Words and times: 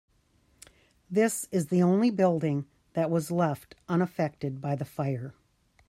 This 1.11 1.47
is 1.51 1.67
the 1.67 1.83
only 1.83 2.09
building 2.09 2.65
that 2.93 3.11
was 3.11 3.29
left 3.29 3.75
unaffected 3.87 4.59
by 4.59 4.75
fire. 4.77 5.35